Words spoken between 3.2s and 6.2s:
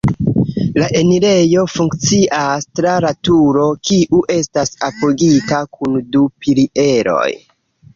turo, kiu estas apogita kun